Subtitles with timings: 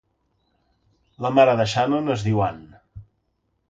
[1.27, 2.63] La mare de Shannon es diu Ann.